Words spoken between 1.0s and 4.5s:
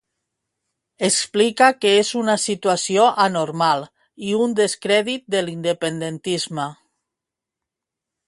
Explica que és una situació anormal i